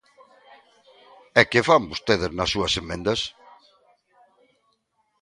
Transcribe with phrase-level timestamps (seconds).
[1.39, 3.21] ¿E que fan vostedes nas súas emendas?